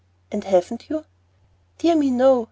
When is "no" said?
2.09-2.39